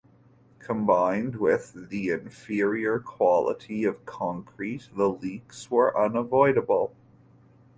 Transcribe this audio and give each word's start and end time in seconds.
Combined 0.57 1.35
with 1.35 1.89
the 1.89 2.09
inferior 2.09 2.97
quality 2.99 3.83
of 3.83 4.03
concrete, 4.03 4.89
the 4.95 5.07
leaks 5.09 5.69
were 5.69 5.95
unavoidable. 5.95 6.95